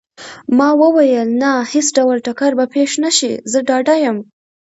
ما 0.57 0.69
وویل: 0.81 1.27
نه، 1.41 1.51
هیڅ 1.73 1.87
ډول 1.97 2.17
ټکر 2.25 2.51
به 2.59 2.65
پېښ 2.75 2.91
نه 3.03 3.11
شي، 3.17 3.33
زه 3.51 3.57
ډاډه 3.67 3.95
یم. 4.03 4.17